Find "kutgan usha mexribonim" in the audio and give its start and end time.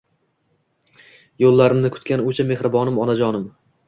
1.97-2.97